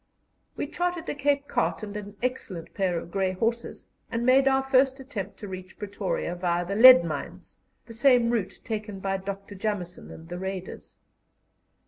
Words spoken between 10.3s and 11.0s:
Raiders.